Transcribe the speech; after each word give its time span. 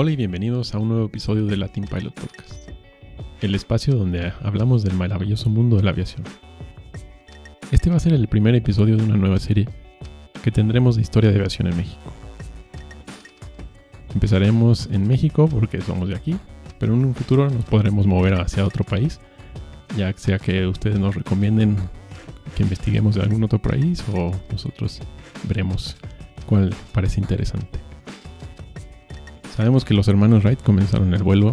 Hola 0.00 0.12
y 0.12 0.16
bienvenidos 0.16 0.76
a 0.76 0.78
un 0.78 0.90
nuevo 0.90 1.06
episodio 1.06 1.46
de 1.46 1.56
Latin 1.56 1.84
Pilot 1.84 2.14
Podcast, 2.14 2.70
el 3.40 3.56
espacio 3.56 3.96
donde 3.96 4.32
hablamos 4.42 4.84
del 4.84 4.94
maravilloso 4.94 5.50
mundo 5.50 5.76
de 5.76 5.82
la 5.82 5.90
aviación. 5.90 6.22
Este 7.72 7.90
va 7.90 7.96
a 7.96 7.98
ser 7.98 8.12
el 8.12 8.28
primer 8.28 8.54
episodio 8.54 8.96
de 8.96 9.02
una 9.02 9.16
nueva 9.16 9.40
serie 9.40 9.68
que 10.44 10.52
tendremos 10.52 10.94
de 10.94 11.02
historia 11.02 11.30
de 11.30 11.38
aviación 11.38 11.66
en 11.66 11.78
México. 11.78 12.12
Empezaremos 14.14 14.88
en 14.92 15.08
México 15.08 15.48
porque 15.48 15.80
somos 15.80 16.08
de 16.08 16.14
aquí, 16.14 16.36
pero 16.78 16.94
en 16.94 17.04
un 17.04 17.12
futuro 17.16 17.50
nos 17.50 17.64
podremos 17.64 18.06
mover 18.06 18.34
hacia 18.34 18.64
otro 18.64 18.84
país, 18.84 19.18
ya 19.96 20.12
sea 20.16 20.38
que 20.38 20.64
ustedes 20.68 21.00
nos 21.00 21.16
recomienden 21.16 21.76
que 22.56 22.62
investiguemos 22.62 23.16
de 23.16 23.22
algún 23.22 23.42
otro 23.42 23.60
país 23.60 24.04
o 24.14 24.30
nosotros 24.52 25.00
veremos 25.48 25.96
cuál 26.46 26.72
parece 26.92 27.20
interesante. 27.20 27.87
Sabemos 29.58 29.84
que 29.84 29.92
los 29.92 30.06
hermanos 30.06 30.44
Wright 30.44 30.62
comenzaron 30.62 31.12
el 31.14 31.24
vuelo 31.24 31.52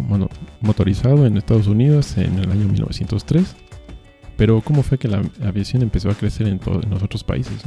motorizado 0.60 1.26
en 1.26 1.36
Estados 1.36 1.66
Unidos 1.66 2.16
en 2.16 2.38
el 2.38 2.52
año 2.52 2.68
1903, 2.68 3.56
pero 4.36 4.60
¿cómo 4.60 4.84
fue 4.84 4.96
que 4.96 5.08
la 5.08 5.22
aviación 5.44 5.82
empezó 5.82 6.08
a 6.08 6.14
crecer 6.14 6.46
en, 6.46 6.60
todos 6.60 6.84
los 6.88 7.02
otros 7.02 7.24
países? 7.24 7.64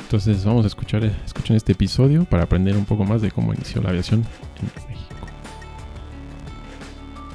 Entonces 0.00 0.44
vamos 0.44 0.64
a 0.64 0.66
escuchar 0.66 1.04
escuchen 1.04 1.54
este 1.54 1.70
episodio 1.70 2.24
para 2.24 2.42
aprender 2.42 2.76
un 2.76 2.84
poco 2.84 3.04
más 3.04 3.22
de 3.22 3.30
cómo 3.30 3.54
inició 3.54 3.80
la 3.80 3.90
aviación 3.90 4.24
en 4.60 4.88
México. 4.88 5.28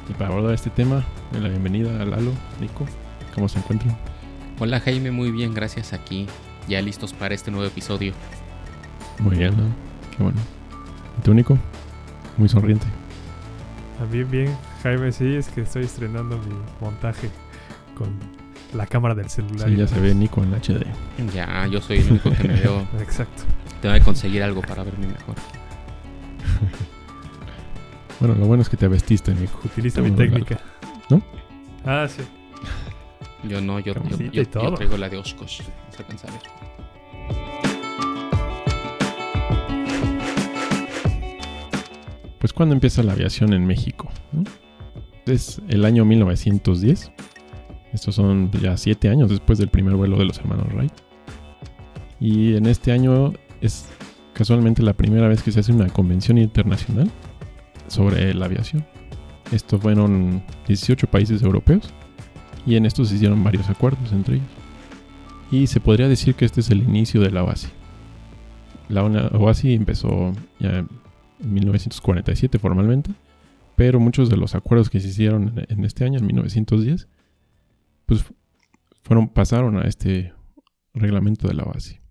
Y 0.10 0.14
para 0.16 0.30
abordar 0.30 0.56
este 0.56 0.70
tema, 0.70 1.06
doy 1.32 1.40
la 1.40 1.48
bienvenida 1.48 2.02
a 2.02 2.06
Lalo, 2.06 2.34
Nico, 2.60 2.86
¿cómo 3.34 3.48
se 3.48 3.60
encuentran? 3.60 3.98
Hola 4.60 4.82
Jaime, 4.82 5.12
muy 5.12 5.32
bien, 5.32 5.54
gracias 5.54 5.94
aquí, 5.94 6.28
ya 6.68 6.82
listos 6.82 7.14
para 7.14 7.34
este 7.34 7.50
nuevo 7.50 7.66
episodio. 7.66 8.12
Muy 9.20 9.38
bien, 9.38 9.56
¿no? 9.56 9.64
Qué 10.18 10.22
bueno. 10.22 10.42
¿Y 11.18 11.22
tú, 11.22 11.34
Nico? 11.34 11.58
Muy 12.38 12.50
sonriente. 12.50 12.86
También 13.98 14.30
bien, 14.30 14.58
Jaime, 14.84 15.12
sí, 15.12 15.36
es 15.36 15.50
que 15.50 15.62
estoy 15.62 15.86
estrenando 15.86 16.38
mi 16.38 16.56
montaje 16.80 17.30
con 17.96 18.10
la 18.74 18.86
cámara 18.86 19.16
del 19.16 19.30
celular. 19.30 19.68
Sí, 19.68 19.76
ya 19.76 19.88
se 19.88 20.00
ve 20.00 20.14
Nico 20.14 20.44
en 20.44 20.54
HD. 20.54 20.86
Ya, 21.34 21.66
yo 21.68 21.82
soy 21.82 21.98
el 21.98 22.12
único 22.12 22.32
que 22.32 22.48
me 22.48 22.54
veo. 22.62 22.88
Exacto. 23.02 23.44
Tengo 23.82 23.96
que 23.96 24.02
conseguir 24.02 24.44
algo 24.44 24.62
para 24.62 24.84
verme 24.84 25.08
mejor. 25.08 25.36
bueno, 28.20 28.36
lo 28.36 28.46
bueno 28.46 28.62
es 28.62 28.70
que 28.70 28.78
te 28.78 28.88
vestiste, 28.88 29.34
Nico. 29.34 29.60
Utiliza 29.66 30.02
mi 30.02 30.12
técnica. 30.12 30.60
¿No? 31.10 31.22
Ah, 31.86 32.08
sí. 32.08 32.22
Yo 33.44 33.62
no, 33.62 33.80
yo, 33.80 33.94
yo, 33.94 34.18
yo, 34.18 34.44
yo 34.44 34.74
traigo 34.74 34.98
la 34.98 35.10
de 35.10 35.18
Oscos. 35.18 35.64
No 36.10 36.18
se 36.18 36.28
ver. 36.28 36.42
Cuando 42.58 42.74
empieza 42.74 43.04
la 43.04 43.14
aviación 43.14 43.54
en 43.54 43.68
México. 43.68 44.10
Es 45.28 45.62
el 45.68 45.86
año 45.86 46.06
1910. 46.06 47.12
Estos 47.94 48.16
son 48.16 48.50
ya 48.52 48.76
siete 48.78 49.10
años 49.10 49.30
después 49.30 49.60
del 49.60 49.70
primer 49.70 49.94
vuelo 49.94 50.18
de 50.18 50.26
los 50.26 50.40
hermanos 50.40 50.66
Wright. 50.74 50.92
Y 52.20 52.56
en 52.56 52.66
este 52.66 52.92
año 52.92 53.34
es 53.62 53.88
casualmente 54.34 54.82
la 54.82 54.94
primera 54.94 55.28
vez 55.28 55.44
que 55.44 55.52
se 55.52 55.60
hace 55.60 55.72
una 55.72 55.88
convención 55.90 56.40
internacional 56.40 57.12
sobre 57.90 58.34
la 58.34 58.46
aviación. 58.46 58.84
Estos 59.52 59.80
fueron 59.80 60.42
18 60.68 61.06
países 61.12 61.44
europeos 61.44 61.94
y 62.66 62.76
en 62.76 62.88
estos 62.88 63.10
se 63.10 63.18
hicieron 63.18 63.44
varios 63.44 63.70
acuerdos 63.70 64.12
entre 64.12 64.38
ellos. 64.38 64.48
Y 65.52 65.68
se 65.68 65.80
podría 65.80 66.08
decir 66.08 66.34
que 66.34 66.46
este 66.46 66.62
es 66.62 66.72
el 66.72 66.82
inicio 66.82 67.22
de 67.22 67.30
la 67.30 67.44
OASI. 67.44 67.68
La 68.90 69.04
OASI 69.04 69.76
empezó 69.76 70.34
ya 70.60 70.88
en 71.40 71.54
1947 71.54 72.60
formalmente, 72.60 73.12
pero 73.76 74.00
muchos 74.00 74.30
de 74.30 74.38
los 74.38 74.56
acuerdos 74.56 74.90
que 74.90 75.00
se 75.00 75.10
hicieron 75.10 75.54
en 75.68 75.84
este 75.84 76.04
año, 76.04 76.20
en 76.20 76.26
1910, 76.26 77.08
pues 78.06 78.26
fueron, 79.04 79.30
pasaron 79.30 79.78
a 79.78 79.84
este 79.84 80.34
reglamento 80.94 81.48
de 81.48 81.54
la 81.54 81.64
base. 81.64 82.02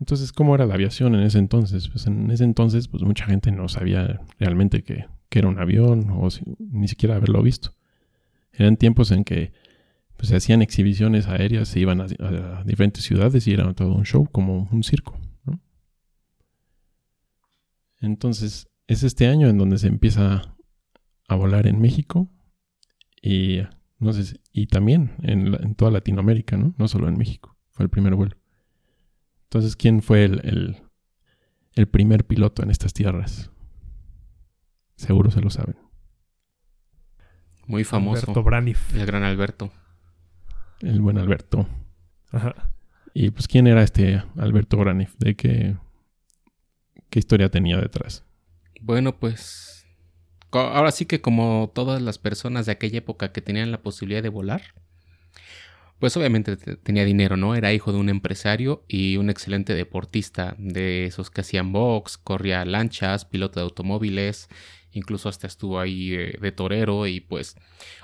Entonces, 0.00 0.32
¿cómo 0.32 0.54
era 0.54 0.66
la 0.66 0.74
aviación 0.74 1.14
en 1.14 1.22
ese 1.22 1.38
entonces? 1.38 1.88
Pues 1.88 2.06
en 2.06 2.30
ese 2.30 2.44
entonces, 2.44 2.86
pues 2.86 3.02
mucha 3.02 3.26
gente 3.26 3.50
no 3.50 3.68
sabía 3.68 4.20
realmente 4.38 4.82
que, 4.82 5.06
era 5.30 5.46
un 5.46 5.60
avión 5.60 6.10
o 6.10 6.28
ni 6.58 6.88
siquiera 6.88 7.14
haberlo 7.14 7.40
visto. 7.42 7.72
Eran 8.52 8.76
tiempos 8.76 9.12
en 9.12 9.22
que 9.22 9.52
pues, 10.16 10.30
se 10.30 10.36
hacían 10.36 10.62
exhibiciones 10.62 11.28
aéreas, 11.28 11.68
se 11.68 11.78
iban 11.78 12.00
a, 12.00 12.06
a 12.58 12.64
diferentes 12.64 13.04
ciudades 13.04 13.46
y 13.46 13.52
era 13.52 13.72
todo 13.72 13.94
un 13.94 14.04
show, 14.04 14.28
como 14.32 14.68
un 14.72 14.82
circo. 14.82 15.16
Entonces, 18.00 18.68
es 18.86 19.02
este 19.02 19.26
año 19.26 19.48
en 19.48 19.58
donde 19.58 19.78
se 19.78 19.86
empieza 19.86 20.56
a 21.28 21.34
volar 21.34 21.66
en 21.66 21.80
México 21.80 22.30
y, 23.20 23.60
no 23.98 24.12
sé, 24.12 24.40
y 24.52 24.66
también 24.66 25.12
en, 25.22 25.74
toda 25.74 25.90
Latinoamérica, 25.90 26.56
¿no? 26.56 26.74
No 26.78 26.88
solo 26.88 27.08
en 27.08 27.18
México. 27.18 27.56
Fue 27.70 27.84
el 27.84 27.90
primer 27.90 28.14
vuelo. 28.14 28.36
Entonces, 29.44 29.76
¿quién 29.76 30.02
fue 30.02 30.24
el, 30.24 30.80
el, 31.74 31.88
primer 31.88 32.26
piloto 32.26 32.62
en 32.62 32.70
estas 32.70 32.92
tierras? 32.92 33.50
Seguro 34.96 35.30
se 35.30 35.40
lo 35.40 35.50
saben. 35.50 35.76
Muy 37.66 37.84
famoso. 37.84 38.24
Alberto 38.24 38.42
Braniff. 38.42 38.94
El 38.94 39.06
gran 39.06 39.22
Alberto. 39.22 39.70
El 40.80 41.00
buen 41.00 41.18
Alberto. 41.18 41.66
Ajá. 42.30 42.72
Y 43.14 43.30
pues, 43.30 43.48
¿quién 43.48 43.66
era 43.66 43.82
este 43.82 44.22
Alberto 44.36 44.76
Braniff? 44.76 45.16
¿De 45.18 45.34
qué, 45.34 45.76
qué 47.10 47.18
historia 47.18 47.50
tenía 47.50 47.78
detrás. 47.78 48.24
Bueno, 48.80 49.18
pues 49.18 49.86
ahora 50.52 50.90
sí 50.90 51.06
que 51.06 51.20
como 51.20 51.70
todas 51.74 52.00
las 52.00 52.18
personas 52.18 52.66
de 52.66 52.72
aquella 52.72 52.98
época 52.98 53.32
que 53.32 53.40
tenían 53.40 53.70
la 53.70 53.82
posibilidad 53.82 54.22
de 54.22 54.28
volar, 54.28 54.62
pues 55.98 56.16
obviamente 56.16 56.56
tenía 56.56 57.04
dinero, 57.04 57.36
¿no? 57.36 57.56
Era 57.56 57.72
hijo 57.72 57.92
de 57.92 57.98
un 57.98 58.08
empresario 58.08 58.84
y 58.86 59.16
un 59.16 59.30
excelente 59.30 59.74
deportista, 59.74 60.54
de 60.58 61.06
esos 61.06 61.30
que 61.30 61.40
hacían 61.40 61.72
box, 61.72 62.18
corría 62.18 62.64
lanchas, 62.64 63.24
piloto 63.24 63.58
de 63.58 63.64
automóviles, 63.64 64.48
incluso 64.92 65.28
hasta 65.28 65.48
estuvo 65.48 65.80
ahí 65.80 66.14
eh, 66.14 66.38
de 66.40 66.52
torero 66.52 67.06
y 67.06 67.20
pues 67.20 67.56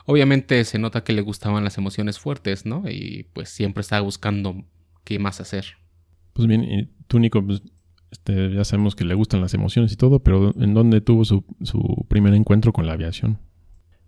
obviamente 0.07 0.65
se 0.65 0.79
nota 0.79 1.05
que 1.05 1.13
le 1.13 1.23
gustaban 1.23 1.63
las 1.63 1.79
emociones 1.79 2.19
fuertes, 2.19 2.67
¿no? 2.67 2.83
Y 2.89 3.29
pues 3.33 3.49
siempre 3.49 3.83
estaba 3.83 4.03
buscando 4.03 4.65
qué 5.05 5.21
más 5.21 5.41
hacer. 5.41 5.77
Pues 6.33 6.49
bien, 6.49 6.91
tú 7.07 7.21
Nico, 7.21 7.45
pues 7.47 7.63
este, 8.15 8.53
ya 8.53 8.63
sabemos 8.63 8.95
que 8.95 9.05
le 9.05 9.15
gustan 9.15 9.41
las 9.41 9.55
emociones 9.55 9.93
y 9.93 9.97
todo, 9.97 10.21
pero 10.21 10.55
¿en 10.57 10.73
dónde 10.73 11.01
tuvo 11.01 11.25
su, 11.25 11.45
primer 12.07 12.33
encuentro 12.35 12.73
con 12.73 12.87
la 12.87 12.93
aviación? 12.93 13.41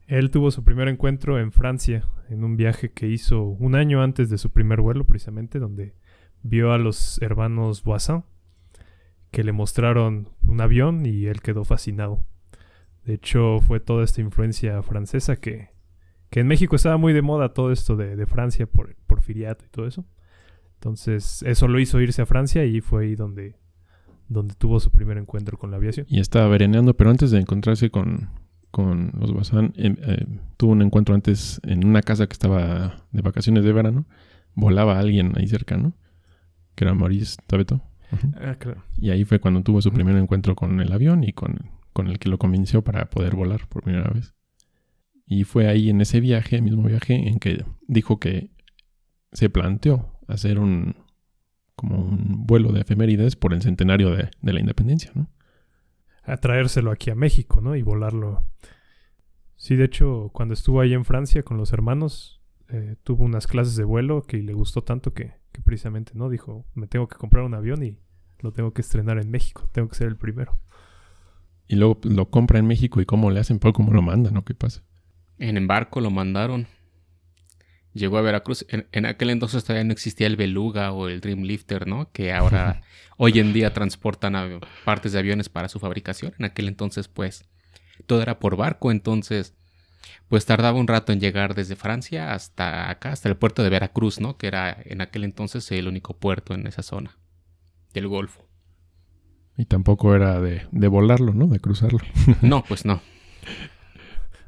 Él 0.07 0.31
tuvo 0.31 0.53
su 0.53 0.63
primer 0.63 0.87
encuentro 0.87 1.41
en 1.41 1.51
Francia, 1.51 2.07
en 2.31 2.45
un 2.45 2.57
viaje 2.57 2.93
que 2.93 3.09
hizo 3.09 3.43
un 3.43 3.75
año 3.75 4.03
antes 4.03 4.31
de 4.31 4.39
su 4.39 4.51
primer 4.51 4.81
vuelo, 4.81 5.05
precisamente, 5.05 5.59
donde 5.59 5.97
vio 6.45 6.73
a 6.73 6.79
los 6.79 7.21
hermanos 7.21 7.83
Voisin, 7.83 8.23
que 9.33 9.43
le 9.43 9.51
mostraron 9.51 10.29
un 10.47 10.61
avión 10.61 11.05
y 11.05 11.27
él 11.27 11.41
quedó 11.41 11.65
fascinado. 11.65 12.23
De 13.05 13.15
hecho, 13.15 13.59
fue 13.59 13.81
toda 13.81 14.05
esta 14.05 14.21
influencia 14.21 14.81
francesa 14.85 15.35
que, 15.35 15.71
que 16.31 16.39
en 16.39 16.47
México 16.47 16.77
estaba 16.77 16.97
muy 16.97 17.13
de 17.13 17.23
moda 17.23 17.53
todo 17.55 17.73
esto 17.73 17.97
de, 17.97 18.15
de 18.15 18.27
Francia 18.27 18.67
por 18.67 18.89
el 18.89 18.95
porfiriato 19.09 19.65
y 19.65 19.69
todo 19.69 19.89
eso. 19.89 20.05
Entonces, 20.75 21.43
eso 21.43 21.67
lo 21.67 21.81
hizo 21.81 22.01
irse 22.01 22.23
a 22.23 22.27
Francia 22.27 22.65
y 22.65 22.81
fue 22.81 23.07
ahí 23.07 23.17
donde 23.17 23.57
donde 24.29 24.55
tuvo 24.55 24.81
su 24.81 24.91
primer 24.91 25.19
encuentro 25.19 25.59
con 25.59 25.71
la 25.71 25.77
aviación. 25.77 26.07
Y 26.09 26.21
estaba 26.21 26.49
vereneando, 26.49 26.95
pero 26.97 27.11
antes 27.11 27.31
de 27.31 27.39
encontrarse 27.39 27.91
con, 27.91 28.31
con 28.71 29.13
los 29.19 29.33
Bazán, 29.33 29.73
em, 29.77 29.97
eh, 30.03 30.27
tuvo 30.57 30.73
un 30.73 30.83
encuentro 30.83 31.15
antes 31.15 31.61
en 31.65 31.87
una 31.87 32.03
casa 32.03 32.27
que 32.27 32.33
estaba 32.33 33.07
de 33.13 33.23
vacaciones 33.23 33.65
de 33.65 33.73
verano. 33.73 34.07
Volaba 34.55 34.99
alguien 34.99 35.33
ahí 35.37 35.47
cerca, 35.47 35.77
¿no? 35.77 35.95
Que 36.75 36.85
era 36.85 36.95
Maurice 36.95 37.37
Tabeto. 37.47 37.83
Ah, 38.41 38.55
claro. 38.55 38.85
Y 38.97 39.11
ahí 39.11 39.25
fue 39.25 39.41
cuando 39.41 39.63
tuvo 39.63 39.83
su 39.83 39.93
primer 39.93 40.17
encuentro 40.17 40.55
con 40.55 40.81
el 40.81 40.93
avión 40.93 41.25
y 41.25 41.33
con, 41.33 41.71
con 41.93 42.09
el 42.09 42.19
que 42.19 42.29
lo 42.29 42.39
convenció 42.39 42.83
para 42.83 43.11
poder 43.11 43.35
volar 43.35 43.67
por 43.69 43.83
primera 43.83 44.11
vez. 44.11 44.35
Y 45.27 45.45
fue 45.45 45.67
ahí 45.67 45.91
en 45.91 46.01
ese 46.01 46.21
viaje, 46.21 46.61
mismo 46.63 46.85
viaje, 46.85 47.15
en 47.15 47.39
que 47.41 47.65
dijo 47.89 48.21
que 48.21 48.51
se 49.33 49.51
planteó 49.51 50.13
hacer 50.29 50.59
un, 50.59 50.95
como 51.77 51.97
un 51.97 52.47
vuelo 52.47 52.73
de 52.73 52.81
efemérides 52.81 53.37
por 53.37 53.53
el 53.53 53.63
centenario 53.63 54.11
de, 54.11 54.31
la 54.43 54.61
independencia, 54.61 55.13
¿no? 55.15 55.29
A 56.25 56.39
traérselo 56.39 56.91
aquí 56.91 57.11
a 57.11 57.15
México, 57.15 57.61
¿no? 57.61 57.77
Y 57.77 57.83
volarlo. 57.83 58.45
Sí, 59.55 59.77
de 59.77 59.85
hecho, 59.85 60.31
cuando 60.33 60.55
estuvo 60.55 60.81
ahí 60.81 60.93
en 60.95 61.05
Francia 61.05 61.43
con 61.45 61.57
los 61.57 61.73
hermanos, 61.73 62.41
eh, 62.69 62.97
tuvo 63.05 63.25
unas 63.25 63.47
clases 63.47 63.77
de 63.77 63.85
vuelo 63.85 64.23
que 64.23 64.39
le 64.39 64.53
gustó 64.55 64.83
tanto 64.83 65.13
que, 65.13 65.35
que, 65.53 65.63
precisamente, 65.63 66.13
¿no? 66.15 66.29
Dijo, 66.29 66.67
me 66.75 66.89
tengo 66.89 67.07
que 67.07 67.17
comprar 67.17 67.45
un 67.45 67.55
avión 67.55 67.83
y 67.85 67.99
lo 68.41 68.53
tengo 68.53 68.73
que 68.73 68.81
estrenar 68.81 69.19
en 69.19 69.31
México, 69.31 69.69
tengo 69.73 69.89
que 69.89 69.95
ser 69.95 70.09
el 70.09 70.17
primero. 70.17 70.59
Y 71.69 71.77
luego 71.77 72.01
lo 72.05 72.31
compra 72.31 72.59
en 72.59 72.67
México 72.67 73.01
y 73.01 73.07
cómo 73.07 73.31
le 73.31 73.41
hacen, 73.41 73.59
cómo 73.59 73.93
lo 73.93 74.03
mandan, 74.03 74.35
¿no? 74.35 74.45
¿Qué 74.45 74.55
pasa? 74.55 74.83
En 75.39 75.57
embarco 75.57 76.01
lo 76.01 76.11
mandaron. 76.11 76.67
Llegó 77.97 78.19
a 78.19 78.23
Veracruz. 78.23 78.67
En, 78.69 78.87
en, 78.93 79.07
aquel 79.07 79.31
entonces 79.31 79.65
todavía 79.65 79.85
no 79.85 79.93
existía 79.93 80.27
el 80.27 80.37
Beluga 80.37 80.93
o 80.93 81.09
el 81.09 81.21
Dreamlifter, 81.21 81.87
¿no? 81.87 82.11
Que 82.13 82.33
ahora, 82.33 82.83
hoy 83.17 83.39
en 83.39 83.53
día 83.53 83.73
transportan 83.73 84.37
a 84.37 84.61
partes 84.85 85.13
de 85.13 85.19
aviones 85.19 85.49
para 85.49 85.69
su 85.69 85.79
fabricación. 85.79 86.35
En 86.39 86.45
aquel 86.45 86.69
entonces, 86.69 87.09
pues, 87.09 87.49
todo 88.07 88.23
era 88.23 88.39
por 88.39 88.57
barco, 88.57 88.91
entonces, 88.91 89.55
pues 90.29 90.45
tardaba 90.47 90.79
un 90.79 90.87
rato 90.87 91.13
en 91.13 91.21
llegar 91.21 91.55
desde 91.55 91.77
Francia 91.77 92.33
hasta 92.35 92.91
acá, 92.91 93.13
hasta 93.13 93.29
el 93.29 93.37
puerto 93.37 93.63
de 93.63 93.71
Veracruz, 93.71 94.21
¿no? 94.21 94.37
Que 94.37 94.49
era 94.49 94.77
en 94.85 95.01
aquel 95.01 95.25
entonces 95.25 95.71
el 95.73 95.89
único 95.89 96.17
puerto 96.17 96.55
en 96.55 96.67
esa 96.67 96.83
zona 96.83 97.19
del 97.93 98.09
Golfo. 98.09 98.47
Y 99.57 99.65
tampoco 99.65 100.15
era 100.15 100.39
de, 100.41 100.67
de 100.71 100.89
volarlo, 100.89 101.33
¿no? 101.33 101.47
De 101.47 101.61
cruzarlo. 101.61 102.01
No, 102.43 102.63
pues 102.63 102.85
no. 102.85 103.01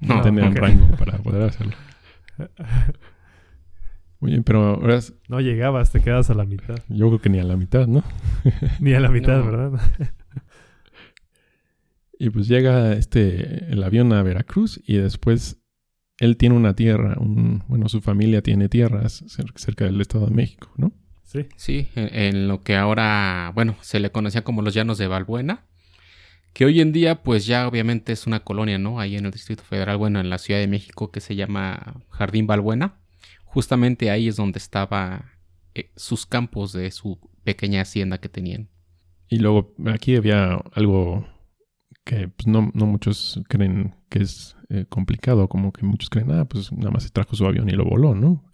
No, 0.00 0.16
No, 0.16 0.20
tenían 0.20 0.54
rango 0.56 0.88
para 0.96 1.18
poder 1.18 1.42
hacerlo. 1.42 1.74
Muy 4.20 4.32
bien, 4.32 4.42
pero 4.44 4.64
ahora 4.74 4.96
es- 4.96 5.14
No 5.28 5.40
llegabas, 5.40 5.92
te 5.92 6.00
quedas 6.00 6.28
a 6.30 6.34
la 6.34 6.44
mitad. 6.44 6.76
yo 6.88 7.06
creo 7.08 7.20
que 7.20 7.28
ni 7.30 7.38
a 7.38 7.44
la 7.44 7.56
mitad, 7.56 7.86
¿no? 7.86 8.02
Ni 8.80 8.92
a 8.94 9.00
la 9.00 9.10
mitad, 9.10 9.38
No. 9.38 9.44
¿verdad? 9.50 9.80
Y 12.20 12.30
pues 12.30 12.48
llega 12.48 12.94
este 12.94 13.72
el 13.72 13.82
avión 13.84 14.12
a 14.12 14.22
Veracruz 14.24 14.80
y 14.84 14.96
después 14.96 15.62
él 16.18 16.36
tiene 16.36 16.56
una 16.56 16.74
tierra, 16.74 17.14
un, 17.20 17.62
bueno, 17.68 17.88
su 17.88 18.00
familia 18.00 18.42
tiene 18.42 18.68
tierras 18.68 19.22
cer- 19.26 19.52
cerca 19.56 19.84
del 19.84 20.00
Estado 20.00 20.26
de 20.26 20.34
México, 20.34 20.68
¿no? 20.76 20.90
Sí. 21.22 21.46
Sí, 21.56 21.88
en, 21.94 22.12
en 22.12 22.48
lo 22.48 22.62
que 22.64 22.74
ahora, 22.74 23.52
bueno, 23.54 23.76
se 23.82 24.00
le 24.00 24.10
conocía 24.10 24.42
como 24.42 24.62
los 24.62 24.74
Llanos 24.74 24.98
de 24.98 25.06
Balbuena, 25.06 25.66
que 26.54 26.64
hoy 26.64 26.80
en 26.80 26.90
día 26.92 27.22
pues 27.22 27.46
ya 27.46 27.68
obviamente 27.68 28.12
es 28.12 28.26
una 28.26 28.40
colonia, 28.40 28.78
¿no? 28.78 28.98
Ahí 28.98 29.14
en 29.16 29.24
el 29.26 29.30
Distrito 29.30 29.62
Federal, 29.62 29.96
bueno, 29.96 30.18
en 30.18 30.28
la 30.28 30.38
Ciudad 30.38 30.58
de 30.58 30.66
México 30.66 31.12
que 31.12 31.20
se 31.20 31.36
llama 31.36 32.02
Jardín 32.10 32.48
Balbuena. 32.48 32.96
Justamente 33.48 34.10
ahí 34.10 34.28
es 34.28 34.36
donde 34.36 34.58
estaba 34.58 35.32
eh, 35.74 35.90
sus 35.96 36.26
campos 36.26 36.72
de 36.72 36.90
su 36.90 37.18
pequeña 37.44 37.82
hacienda 37.82 38.18
que 38.18 38.28
tenían. 38.28 38.68
Y 39.28 39.38
luego 39.38 39.74
aquí 39.86 40.16
había 40.16 40.54
algo 40.72 41.26
que 42.04 42.28
pues, 42.28 42.46
no, 42.46 42.70
muchos 42.74 43.40
creen 43.48 43.94
que 44.08 44.20
es 44.20 44.56
eh, 44.70 44.86
complicado, 44.88 45.48
como 45.48 45.72
que 45.72 45.84
muchos 45.84 46.08
creen, 46.08 46.32
ah, 46.32 46.46
pues 46.46 46.72
nada 46.72 46.90
más 46.90 47.02
se 47.02 47.10
trajo 47.10 47.36
su 47.36 47.44
avión 47.46 47.68
y 47.68 47.72
lo 47.72 47.84
voló, 47.84 48.14
¿no? 48.14 48.44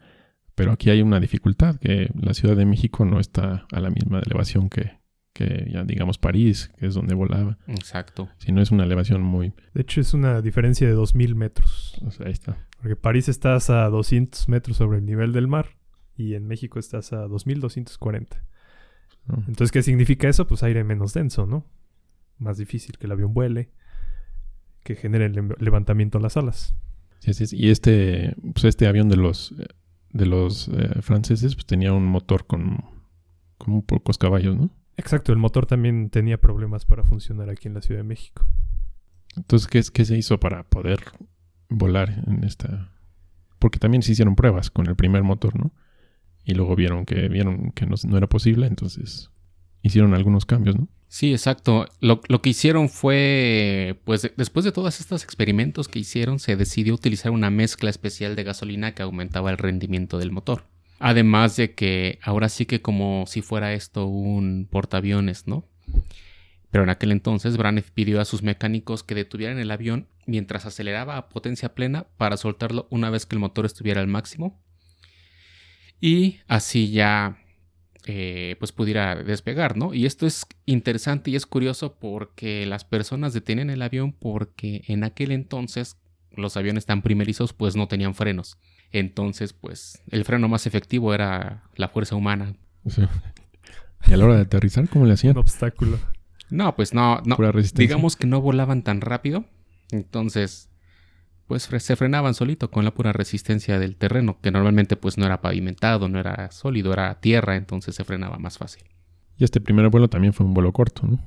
Pero 0.54 0.72
aquí 0.72 0.90
hay 0.90 1.02
una 1.02 1.20
dificultad, 1.20 1.76
que 1.76 2.10
la 2.20 2.34
Ciudad 2.34 2.56
de 2.56 2.66
México 2.66 3.04
no 3.04 3.20
está 3.20 3.66
a 3.72 3.80
la 3.80 3.90
misma 3.90 4.20
elevación 4.20 4.68
que, 4.68 4.98
que 5.34 5.68
ya 5.70 5.84
digamos 5.84 6.16
París, 6.16 6.70
que 6.78 6.86
es 6.86 6.94
donde 6.94 7.14
volaba, 7.14 7.58
Exacto. 7.66 8.28
sino 8.38 8.62
es 8.62 8.70
una 8.70 8.84
elevación 8.84 9.20
muy... 9.20 9.52
De 9.74 9.82
hecho, 9.82 10.00
es 10.00 10.14
una 10.14 10.40
diferencia 10.40 10.86
de 10.86 10.94
2000 10.94 11.34
metros. 11.34 12.00
O 12.06 12.10
sea, 12.10 12.26
ahí 12.26 12.32
está. 12.32 12.56
Porque 12.80 12.96
París 12.96 13.28
estás 13.28 13.68
a 13.68 13.88
200 13.88 14.48
metros 14.48 14.76
sobre 14.78 14.98
el 14.98 15.04
nivel 15.04 15.32
del 15.32 15.48
mar 15.48 15.70
y 16.16 16.34
en 16.34 16.46
México 16.46 16.78
estás 16.78 17.12
a 17.12 17.26
2240. 17.26 18.44
¿no? 19.26 19.36
Entonces, 19.48 19.72
¿qué 19.72 19.82
significa 19.82 20.28
eso? 20.28 20.46
Pues 20.46 20.62
aire 20.62 20.84
menos 20.84 21.12
denso, 21.14 21.46
¿no? 21.46 21.66
Más 22.38 22.56
difícil 22.56 22.96
que 22.98 23.06
el 23.06 23.12
avión 23.12 23.34
vuele, 23.34 23.70
que 24.84 24.94
genere 24.94 25.26
el 25.26 25.32
le- 25.32 25.54
levantamiento 25.58 26.18
a 26.18 26.20
las 26.20 26.36
alas. 26.36 26.76
Sí, 27.18 27.30
es. 27.30 27.52
Y 27.52 27.70
este, 27.70 28.36
pues 28.52 28.64
este 28.64 28.86
avión 28.86 29.08
de 29.08 29.16
los, 29.16 29.54
de 30.12 30.26
los 30.26 30.68
eh, 30.68 31.00
franceses 31.00 31.54
pues 31.54 31.66
tenía 31.66 31.92
un 31.92 32.04
motor 32.06 32.46
con, 32.46 32.84
con 33.58 33.74
muy 33.74 33.82
pocos 33.82 34.18
caballos, 34.18 34.56
¿no? 34.56 34.70
Exacto, 34.96 35.32
el 35.32 35.38
motor 35.38 35.66
también 35.66 36.10
tenía 36.10 36.40
problemas 36.40 36.84
para 36.84 37.02
funcionar 37.04 37.50
aquí 37.50 37.68
en 37.68 37.74
la 37.74 37.82
Ciudad 37.82 38.00
de 38.00 38.08
México. 38.08 38.46
Entonces, 39.36 39.66
¿qué, 39.68 39.78
es- 39.78 39.90
qué 39.90 40.04
se 40.04 40.16
hizo 40.16 40.38
para 40.38 40.62
poder 40.64 41.00
volar 41.68 42.22
en 42.26 42.44
esta...? 42.44 42.90
Porque 43.58 43.78
también 43.78 44.02
se 44.02 44.12
hicieron 44.12 44.36
pruebas 44.36 44.70
con 44.70 44.86
el 44.86 44.94
primer 44.94 45.22
motor, 45.22 45.58
¿no? 45.58 45.72
Y 46.44 46.54
luego 46.54 46.76
vieron 46.76 47.06
que, 47.06 47.28
vieron 47.28 47.72
que 47.72 47.86
no, 47.86 47.94
no 48.06 48.16
era 48.18 48.28
posible, 48.28 48.66
entonces 48.66 49.30
hicieron 49.82 50.14
algunos 50.14 50.44
cambios, 50.44 50.76
¿no? 50.76 50.88
Sí, 51.08 51.32
exacto. 51.32 51.86
Lo, 52.00 52.20
lo 52.28 52.42
que 52.42 52.50
hicieron 52.50 52.88
fue, 52.88 54.00
pues 54.04 54.22
de- 54.22 54.34
después 54.36 54.64
de 54.64 54.72
todos 54.72 55.00
estos 55.00 55.24
experimentos 55.24 55.88
que 55.88 55.98
hicieron, 56.00 56.38
se 56.38 56.56
decidió 56.56 56.92
utilizar 56.94 57.32
una 57.32 57.50
mezcla 57.50 57.88
especial 57.88 58.36
de 58.36 58.44
gasolina 58.44 58.92
que 58.94 59.02
aumentaba 59.02 59.50
el 59.50 59.58
rendimiento 59.58 60.18
del 60.18 60.30
motor. 60.32 60.64
Además 60.98 61.56
de 61.56 61.74
que 61.74 62.18
ahora 62.22 62.48
sí 62.48 62.66
que 62.66 62.80
como 62.80 63.24
si 63.26 63.42
fuera 63.42 63.72
esto 63.72 64.06
un 64.06 64.68
portaaviones, 64.70 65.46
¿no? 65.46 65.66
Pero 66.70 66.84
en 66.84 66.90
aquel 66.90 67.12
entonces 67.12 67.56
Braniff 67.56 67.90
pidió 67.90 68.20
a 68.20 68.24
sus 68.24 68.42
mecánicos 68.42 69.02
que 69.02 69.14
detuvieran 69.14 69.58
el 69.58 69.70
avión 69.70 70.08
mientras 70.26 70.66
aceleraba 70.66 71.16
a 71.16 71.28
potencia 71.28 71.74
plena 71.74 72.06
para 72.16 72.36
soltarlo 72.36 72.88
una 72.90 73.10
vez 73.10 73.26
que 73.26 73.36
el 73.36 73.40
motor 73.40 73.66
estuviera 73.66 74.00
al 74.00 74.08
máximo. 74.08 74.60
Y 76.00 76.38
así 76.48 76.90
ya 76.90 77.38
eh, 78.06 78.56
pues 78.58 78.72
pudiera 78.72 79.14
despegar, 79.14 79.76
¿no? 79.76 79.94
Y 79.94 80.04
esto 80.04 80.26
es 80.26 80.46
interesante 80.66 81.30
y 81.30 81.36
es 81.36 81.46
curioso 81.46 81.96
porque 81.98 82.66
las 82.66 82.84
personas 82.84 83.32
detenían 83.32 83.70
el 83.70 83.80
avión 83.80 84.12
porque 84.12 84.82
en 84.88 85.04
aquel 85.04 85.32
entonces 85.32 85.96
los 86.32 86.56
aviones 86.56 86.86
tan 86.86 87.02
primerizos 87.02 87.52
pues 87.52 87.76
no 87.76 87.88
tenían 87.88 88.14
frenos. 88.14 88.58
Entonces 88.94 89.52
pues 89.52 90.00
el 90.10 90.24
freno 90.24 90.48
más 90.48 90.66
efectivo 90.66 91.12
era 91.14 91.64
la 91.74 91.88
fuerza 91.88 92.14
humana. 92.14 92.54
Sea, 92.86 93.10
y 94.06 94.12
a 94.12 94.16
la 94.16 94.24
hora 94.24 94.36
de 94.36 94.42
aterrizar, 94.42 94.88
¿cómo 94.88 95.04
le 95.04 95.14
hacían? 95.14 95.32
Un 95.32 95.40
obstáculo. 95.40 95.98
No, 96.48 96.76
pues 96.76 96.94
no, 96.94 97.20
no. 97.24 97.36
Pura 97.36 97.50
resistencia. 97.50 97.88
Digamos 97.88 98.14
que 98.14 98.28
no 98.28 98.40
volaban 98.40 98.82
tan 98.82 99.00
rápido. 99.00 99.44
Entonces 99.90 100.70
pues 101.46 101.64
se 101.64 101.96
frenaban 101.96 102.34
solito 102.34 102.70
con 102.70 102.84
la 102.84 102.94
pura 102.94 103.12
resistencia 103.12 103.78
del 103.78 103.96
terreno, 103.96 104.38
que 104.40 104.50
normalmente 104.50 104.96
pues 104.96 105.18
no 105.18 105.26
era 105.26 105.42
pavimentado, 105.42 106.08
no 106.08 106.18
era 106.18 106.50
sólido, 106.50 106.92
era 106.92 107.20
tierra, 107.20 107.56
entonces 107.56 107.94
se 107.94 108.04
frenaba 108.04 108.38
más 108.38 108.58
fácil. 108.58 108.84
Y 109.36 109.44
este 109.44 109.60
primer 109.60 109.88
vuelo 109.88 110.08
también 110.08 110.32
fue 110.32 110.46
un 110.46 110.54
vuelo 110.54 110.72
corto, 110.72 111.06
¿no? 111.06 111.18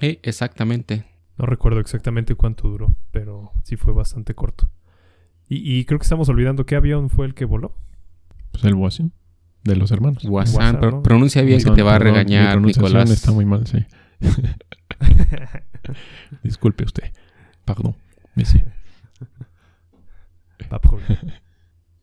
Sí, 0.00 0.18
exactamente. 0.22 1.04
No 1.38 1.46
recuerdo 1.46 1.80
exactamente 1.80 2.34
cuánto 2.34 2.68
duró, 2.68 2.96
pero 3.10 3.52
sí 3.64 3.76
fue 3.76 3.92
bastante 3.92 4.34
corto. 4.34 4.68
Y, 5.54 5.78
y 5.80 5.84
creo 5.84 5.98
que 5.98 6.04
estamos 6.04 6.28
olvidando 6.28 6.64
qué 6.66 6.76
avión 6.76 7.10
fue 7.10 7.26
el 7.26 7.34
que 7.34 7.44
voló. 7.44 7.74
Pues 8.52 8.64
el 8.64 8.74
Washington 8.74 9.18
de 9.64 9.76
los 9.76 9.90
hermanos. 9.92 10.24
Guasán, 10.24 10.80
pro- 10.80 10.90
¿no? 10.90 11.02
pronuncia 11.02 11.42
bien 11.42 11.62
que 11.62 11.70
te 11.70 11.82
va 11.82 11.94
a 11.94 11.98
perdón, 11.98 12.14
mi 12.14 12.18
regañar 12.18 12.52
pronunciación 12.52 12.86
Nicolás. 12.92 13.10
está 13.10 13.32
muy 13.32 13.44
mal, 13.44 13.66
sí. 13.66 13.78
Disculpe 16.42 16.84
usted. 16.84 17.04
Perdón. 17.64 17.94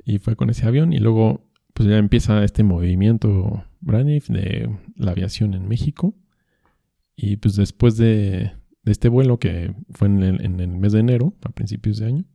Y 0.06 0.20
fue 0.20 0.36
con 0.36 0.50
ese 0.50 0.66
avión 0.68 0.94
y 0.94 1.00
luego 1.00 1.46
pues 1.74 1.88
ya 1.88 1.98
empieza 1.98 2.44
este 2.44 2.64
movimiento 2.64 3.64
Braniff 3.80 4.28
de 4.30 4.70
la 4.96 5.12
aviación 5.12 5.54
en 5.54 5.68
México. 5.68 6.16
Y 7.16 7.38
pues 7.38 7.56
después 7.56 7.98
de, 7.98 8.52
de 8.84 8.92
este 8.92 9.10
vuelo 9.10 9.40
que 9.40 9.74
fue 9.92 10.08
en 10.08 10.24
el, 10.24 10.42
en 10.46 10.60
el 10.60 10.70
mes 10.70 10.94
de 10.94 11.00
enero, 11.00 11.36
a 11.44 11.50
principios 11.50 12.00
de 12.00 12.08
año, 12.08 12.26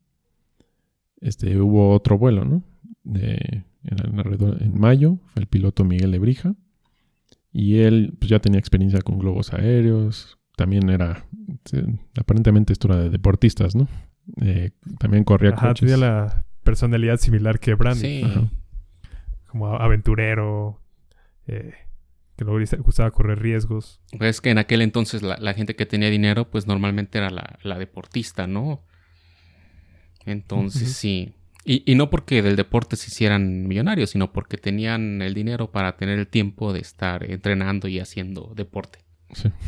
este, 1.25 1.59
hubo 1.61 1.93
otro 1.93 2.17
vuelo, 2.19 2.45
¿no? 2.45 2.63
De, 3.03 3.65
en, 3.85 3.99
alrededor- 4.19 4.63
en 4.63 4.79
mayo 4.79 5.19
fue 5.27 5.43
el 5.43 5.47
piloto 5.49 5.85
Miguel 5.85 6.13
Lebrija. 6.13 6.55
Y 7.53 7.79
él 7.79 8.15
pues, 8.19 8.31
ya 8.31 8.39
tenía 8.41 8.59
experiencia 8.59 9.01
con 9.01 9.19
globos 9.19 9.53
aéreos. 9.53 10.39
También 10.57 10.89
era, 10.89 11.27
aparentemente 12.19 12.73
esto 12.73 12.89
era 12.89 12.97
de 13.03 13.11
deportistas, 13.11 13.75
¿no? 13.75 13.89
Eh, 14.41 14.71
también 14.99 15.25
corría 15.25 15.51
Ajá, 15.51 15.69
coches. 15.69 15.81
tenía 15.91 15.97
la 15.97 16.45
personalidad 16.63 17.19
similar 17.19 17.59
que 17.61 17.75
Brandy. 17.75 18.01
Sí. 18.01 18.23
Ajá. 18.25 18.49
Como 19.49 19.69
aventurero, 19.77 20.81
eh, 21.47 21.75
que 22.37 22.45
luego 22.45 22.59
le 22.59 22.67
gustaba 22.79 23.11
correr 23.13 23.39
riesgos. 23.41 24.01
Pues 24.19 24.41
que 24.41 24.51
en 24.51 24.59
aquel 24.59 24.81
entonces 24.83 25.23
la, 25.23 25.37
la 25.39 25.55
gente 25.55 25.77
que 25.77 25.87
tenía 25.87 26.11
dinero, 26.11 26.51
pues 26.51 26.67
normalmente 26.67 27.19
era 27.19 27.31
la, 27.31 27.59
la 27.63 27.79
deportista, 27.79 28.47
¿no? 28.49 28.83
Entonces 30.27 30.93
sí. 30.93 31.33
Y, 31.65 31.83
y 31.91 31.95
no 31.95 32.11
porque 32.11 32.43
del 32.43 32.57
deporte 32.57 32.97
se 32.97 33.09
hicieran 33.09 33.67
millonarios, 33.67 34.11
sino 34.11 34.33
porque 34.33 34.59
tenían 34.59 35.23
el 35.23 35.33
dinero 35.35 35.71
para 35.73 35.97
tener 35.97 36.19
el 36.19 36.27
tiempo 36.29 36.73
de 36.73 36.81
estar 36.81 37.25
entrenando 37.31 37.89
y 37.89 38.01
haciendo 38.01 38.53
deporte. 38.55 38.99
Sí. 39.33 39.49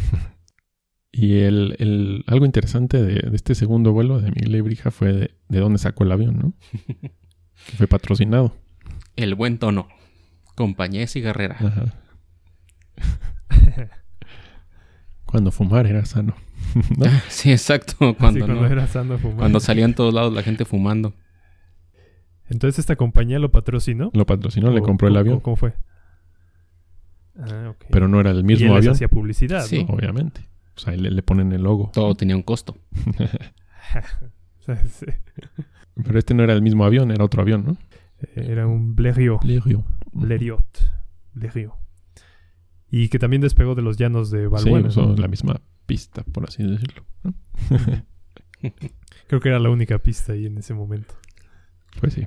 Y 1.19 1.39
el, 1.39 1.77
el- 1.79 2.25
algo 2.27 2.45
interesante 2.45 3.01
de, 3.03 3.31
de 3.31 3.37
este 3.37 3.55
segundo 3.55 3.91
vuelo 3.93 4.21
de 4.21 4.29
Miguel 4.33 4.53
Lebrija 4.53 4.91
fue 4.91 5.15
de, 5.15 5.31
de 5.49 5.61
dónde 5.61 5.79
sacó 5.79 6.05
el 6.05 6.13
avión, 6.13 6.37
¿no? 6.37 6.53
que 7.01 7.77
fue 7.79 7.87
patrocinado. 7.87 8.55
El 9.17 9.35
buen 9.35 9.57
tono. 9.59 9.89
Compañía 10.57 11.07
cigarrera. 11.07 11.57
Ajá. 11.59 11.95
Cuando 15.25 15.51
fumar 15.51 15.87
era 15.87 16.05
sano. 16.05 16.37
¿no? 16.99 17.07
Sí, 17.29 17.51
exacto. 17.53 17.97
Cuando, 18.19 18.45
cuando 18.47 18.63
no- 18.63 18.67
era 18.67 18.87
sano 18.87 19.19
fumar. 19.19 19.39
cuando 19.39 19.61
salía 19.61 19.85
en 19.85 19.95
todos 19.95 20.13
lados 20.15 20.33
la 20.33 20.43
gente 20.43 20.65
fumando. 20.65 21.15
Entonces 22.49 22.79
esta 22.79 22.97
compañía 22.97 23.39
lo 23.39 23.51
patrocinó. 23.51 24.11
Lo 24.15 24.25
patrocinó, 24.27 24.71
le 24.71 24.81
¿O 24.81 24.83
compró 24.83 25.09
el 25.09 25.17
avión. 25.17 25.41
¿Cómo 25.41 25.57
fue? 25.57 25.75
Ah, 27.39 27.71
ok. 27.71 27.85
Pero 27.91 28.09
no 28.09 28.21
era 28.21 28.31
el 28.31 28.37
y 28.37 28.41
él 28.41 28.45
mismo 28.47 28.69
les 28.69 28.77
avión, 28.79 28.95
hacía 28.95 29.09
publicidad, 29.09 29.65
Sí. 29.65 29.85
¿no? 29.85 29.95
obviamente. 29.95 30.41
Pues 30.75 30.89
ahí 30.89 30.97
le, 30.99 31.11
le 31.11 31.23
ponen 31.23 31.53
el 31.53 31.63
logo. 31.63 31.91
Todo 31.93 32.15
tenía 32.15 32.37
un 32.37 32.43
costo. 32.43 32.77
O 33.03 34.63
sea, 34.65 34.77
sí. 34.85 35.07
Pero 36.05 36.19
este 36.19 36.35
no 36.35 36.43
era 36.45 36.53
el 36.53 36.63
mismo 36.63 36.85
avión, 36.85 37.11
era 37.11 37.25
otro 37.25 37.43
avión, 37.43 37.65
¿no? 37.65 37.77
Eh, 38.35 38.47
Era 38.51 38.67
un 38.67 38.95
Blériot. 38.95 39.41
Blériot. 39.43 39.85
Blériot. 40.13 40.65
Blériot. 41.35 41.73
Y 42.91 43.09
que 43.09 43.19
también 43.19 43.43
despegó 43.43 43.75
de 43.75 43.83
los 43.83 43.97
llanos 43.97 44.31
de 44.31 44.43
Sí, 44.43 44.47
Valbuena. 44.49 44.89
usó 44.89 45.07
¿no? 45.07 45.17
la 45.17 45.29
misma 45.29 45.61
pista, 45.87 46.23
por 46.25 46.45
así 46.49 46.63
decirlo. 46.63 47.05
¿no? 47.23 47.35
Creo 49.29 49.41
que 49.41 49.49
era 49.49 49.59
la 49.59 49.71
única 49.71 49.99
pista 49.99 50.33
ahí 50.33 50.47
en 50.47 50.59
ese 50.59 50.75
momento. 50.75 51.15
Pues 52.01 52.15
sí. 52.15 52.27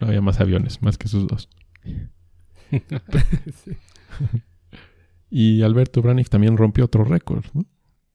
No 0.00 0.08
había 0.08 0.20
más 0.20 0.40
aviones, 0.40 0.82
más 0.82 0.98
que 0.98 1.08
sus 1.08 1.26
dos. 1.26 1.48
Sí. 3.64 3.76
Y 5.30 5.62
Alberto 5.62 6.02
Braniff 6.02 6.28
también 6.28 6.56
rompió 6.56 6.84
otro 6.84 7.04
récord, 7.04 7.44
¿no? 7.52 7.64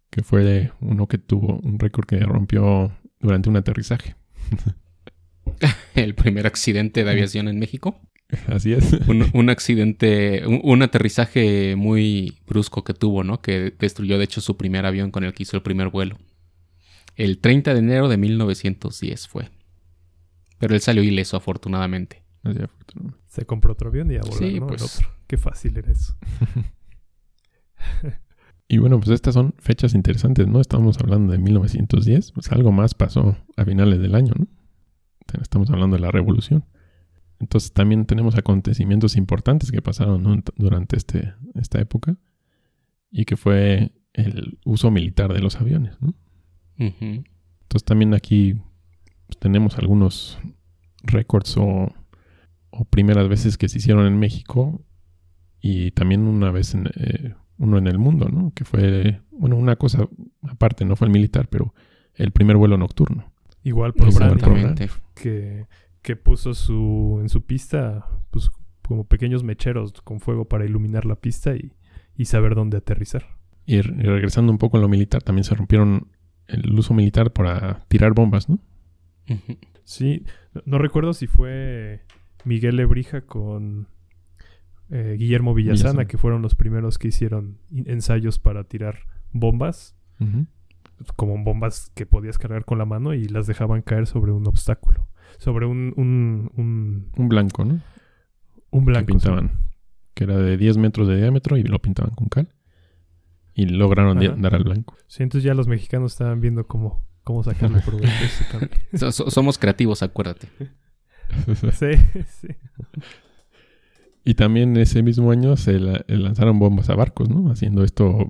Que 0.10 0.24
fue 0.24 0.72
uno 0.82 1.08
que 1.08 1.18
tuvo 1.18 1.60
un 1.60 1.80
récord 1.80 2.06
que 2.06 2.20
rompió 2.20 2.92
durante 3.20 3.50
un 3.50 3.58
aterrizaje. 3.58 4.16
El 5.96 6.16
primer 6.16 6.48
accidente 6.48 7.04
de 7.04 7.12
aviación 7.12 7.48
en 7.48 7.60
México. 7.60 8.00
Así 8.48 8.74
es. 8.74 8.94
Un, 9.08 9.30
un 9.34 9.50
accidente, 9.50 10.46
un, 10.46 10.62
un 10.64 10.82
aterrizaje 10.82 11.76
muy 11.76 12.38
brusco 12.48 12.84
que 12.84 12.94
tuvo, 12.94 13.24
¿no? 13.24 13.42
Que 13.42 13.74
destruyó 13.78 14.18
de 14.18 14.24
hecho 14.24 14.42
su 14.42 14.58
primer 14.58 14.86
avión 14.86 15.12
con 15.12 15.24
el 15.24 15.34
que 15.34 15.44
hizo 15.44 15.58
el 15.58 15.64
primer 15.64 15.90
vuelo. 15.90 16.18
El 17.16 17.40
30 17.40 17.74
de 17.74 17.80
enero 17.80 18.08
de 18.08 18.18
1910 18.18 19.28
fue. 19.28 19.50
Pero 20.60 20.76
él 20.76 20.82
salió 20.82 21.04
ileso, 21.04 21.38
afortunadamente. 21.38 22.24
Así 22.44 22.58
es, 22.58 22.64
afortunadamente. 22.64 23.22
Se 23.28 23.46
compró 23.46 23.74
otro 23.74 23.90
avión 23.90 24.12
y 24.12 24.16
a 24.16 24.22
volar, 24.22 24.38
Sí, 24.38 24.60
¿no? 24.60 24.68
El 24.68 24.76
pues. 24.76 24.82
otro. 24.82 25.10
Qué 25.28 25.38
fácil 25.38 25.78
era 25.78 25.92
eso. 25.92 26.16
Y 28.68 28.78
bueno, 28.78 29.02
pues 29.02 29.10
estas 29.10 29.34
son 29.34 29.54
fechas 29.58 29.94
interesantes, 29.94 30.48
¿no? 30.48 30.62
Estamos 30.62 30.98
hablando 31.00 31.34
de 31.34 31.40
1910, 31.40 32.32
pues 32.32 32.54
algo 32.54 32.72
más 32.72 32.94
pasó 32.94 33.36
a 33.58 33.66
finales 33.66 34.00
del 34.00 34.16
año, 34.16 34.32
¿no? 34.34 34.48
Estamos 35.42 35.70
hablando 35.72 35.98
de 35.98 36.02
la 36.02 36.10
revolución. 36.10 36.64
Entonces 37.42 37.74
también 37.74 38.06
tenemos 38.06 38.38
acontecimientos 38.38 39.18
importantes 39.18 39.72
que 39.72 39.82
pasaron 39.82 40.22
¿no? 40.22 40.42
durante 40.56 40.96
este, 40.96 41.34
esta 41.56 41.82
época 41.82 42.16
y 43.10 43.26
que 43.26 43.36
fue 43.36 43.92
el 44.14 44.60
uso 44.64 44.92
militar 44.92 45.34
de 45.34 45.40
los 45.40 45.56
aviones, 45.56 46.00
¿no? 46.02 46.14
Entonces 46.78 47.84
también 47.84 48.14
aquí 48.14 48.56
pues, 49.28 49.38
tenemos 49.40 49.78
algunos 49.78 50.40
récords 51.04 51.58
o, 51.58 51.94
o 52.70 52.86
primeras 52.86 53.28
veces 53.28 53.58
que 53.58 53.70
se 53.70 53.80
hicieron 53.80 54.06
en 54.06 54.18
México 54.18 54.84
y 55.60 55.92
también 55.92 56.22
una 56.22 56.52
vez 56.52 56.74
en, 56.74 56.90
eh, 56.96 57.36
uno 57.58 57.78
en 57.78 57.88
el 57.88 58.00
mundo, 58.00 58.30
¿no? 58.30 58.52
Que 58.56 58.66
fue, 58.66 59.22
bueno, 59.32 59.56
una 59.56 59.76
cosa 59.76 60.08
aparte, 60.44 60.86
no 60.86 60.96
fue 60.96 61.08
el 61.08 61.14
militar, 61.14 61.48
pero 61.50 61.74
el 62.16 62.32
primer 62.32 62.58
vuelo 62.58 62.78
nocturno. 62.78 63.32
Igual 63.64 63.94
por 63.94 64.08
Exactamente. 64.08 64.90
que, 65.16 65.68
que 66.02 66.16
puso 66.16 66.54
su 66.54 67.20
en 67.22 67.30
su 67.30 67.46
pista 67.46 68.08
pues 68.32 68.50
como 68.82 69.06
pequeños 69.06 69.44
mecheros 69.44 69.94
con 70.02 70.20
fuego 70.20 70.46
para 70.46 70.66
iluminar 70.66 71.06
la 71.06 71.16
pista 71.16 71.56
y, 71.56 71.74
y 72.18 72.26
saber 72.26 72.56
dónde 72.56 72.78
aterrizar. 72.78 73.26
Y, 73.66 73.82
regresando 73.82 74.52
un 74.52 74.58
poco 74.58 74.78
a 74.78 74.82
lo 74.82 74.90
militar, 74.90 75.22
también 75.22 75.44
se 75.44 75.56
rompieron 75.56 76.08
el 76.48 76.78
uso 76.78 76.94
militar 76.94 77.32
para 77.32 77.86
tirar 77.88 78.14
bombas, 78.14 78.50
¿no? 78.50 78.60
Sí, 79.84 80.26
no, 80.54 80.62
no 80.66 80.78
recuerdo 80.78 81.14
si 81.14 81.28
fue 81.28 82.02
Miguel 82.44 82.76
Lebrija 82.76 83.22
con 83.22 83.88
eh, 84.90 85.16
Guillermo 85.18 85.54
Villasana, 85.54 85.92
Villasana. 85.92 86.08
que 86.08 86.18
fueron 86.18 86.42
los 86.42 86.56
primeros 86.56 86.98
que 86.98 87.08
hicieron 87.08 87.60
ensayos 87.86 88.40
para 88.40 88.66
tirar 88.66 89.00
bombas, 89.32 89.96
como 91.16 91.42
bombas 91.44 91.92
que 91.96 92.06
podías 92.06 92.38
cargar 92.38 92.66
con 92.66 92.78
la 92.78 92.86
mano 92.86 93.14
y 93.14 93.28
las 93.28 93.48
dejaban 93.48 93.82
caer 93.82 94.06
sobre 94.06 94.34
un 94.34 94.46
obstáculo, 94.48 95.08
sobre 95.38 95.66
un, 95.66 95.94
un, 95.98 96.52
un, 96.56 97.12
Un 97.18 97.30
blanco, 97.30 97.66
¿no? 97.66 97.82
un 98.72 98.80
que 98.86 98.92
blanco. 98.92 99.08
pintaban, 99.08 99.52
que 100.14 100.24
era 100.24 100.38
de 100.38 100.56
10 100.58 100.78
metros 100.78 101.08
de 101.08 101.18
diámetro 101.18 101.58
y 101.58 101.64
lo 101.64 101.80
pintaban 101.80 102.14
con 102.16 102.28
cal. 102.30 102.50
Y 103.54 103.66
lograron 103.66 104.18
Ajá. 104.18 104.34
dar 104.38 104.56
al 104.56 104.64
blanco. 104.64 104.96
Sí, 105.08 105.24
entonces 105.24 105.44
ya 105.44 105.54
los 105.54 105.68
mexicanos 105.68 106.14
estaban 106.14 106.40
viendo 106.40 106.66
cómo, 106.68 107.06
cómo 107.24 107.44
sacarle 107.44 107.82
provecho. 107.86 108.12
So- 108.94 109.12
so- 109.12 109.30
somos 109.30 109.58
creativos, 109.58 110.04
acuérdate. 110.04 110.48
Sí, 111.72 111.92
sí. 112.28 112.48
y 114.24 114.34
también 114.36 114.76
ese 114.78 115.02
mismo 115.02 115.32
año 115.32 115.56
se 115.58 115.80
la- 115.80 116.04
eh, 116.08 116.18
lanzaron 116.18 116.60
bombas 116.60 116.90
a 116.90 116.96
barcos, 116.96 117.30
¿no? 117.30 117.50
Haciendo 117.52 117.84
esto, 117.84 118.30